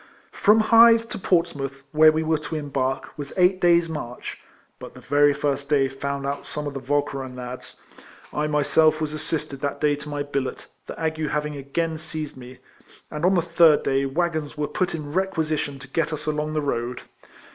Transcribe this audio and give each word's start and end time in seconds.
From 0.31 0.61
Hythe 0.61 1.09
to 1.09 1.19
Portsmouth, 1.19 1.83
where 1.91 2.11
we 2.11 2.23
were 2.23 2.39
to 2.39 2.55
embark, 2.55 3.15
was 3.19 3.33
eight 3.37 3.61
days' 3.61 3.87
march; 3.87 4.39
but 4.79 4.95
the 4.95 4.99
very 4.99 5.31
first 5.31 5.69
day 5.69 5.87
found 5.87 6.25
out 6.25 6.47
some 6.47 6.65
of 6.65 6.73
the 6.73 6.79
Walcheren 6.79 7.35
lads. 7.35 7.75
I 8.33 8.47
myself 8.47 8.99
was 8.99 9.13
assisted 9.13 9.61
that 9.61 9.83
night 9.83 9.99
to 9.99 10.09
my 10.09 10.23
billet, 10.23 10.65
the 10.87 10.99
ague 10.99 11.29
having 11.29 11.55
again 11.55 11.99
seized 11.99 12.35
me, 12.35 12.57
and 13.11 13.23
on 13.23 13.35
the 13.35 13.43
third 13.43 13.83
day 13.83 14.01
waggon^ 14.01 14.01
N 14.01 14.07
266 14.09 14.13
RECOLLECTIONS 14.17 14.51
OF 14.51 14.57
■svere 14.57 14.73
put 14.73 14.95
in 14.95 15.13
requisition 15.13 15.77
to 15.77 15.87
get 15.87 16.11
us 16.11 16.25
along 16.25 16.53
the 16.53 16.61
road. 16.61 17.03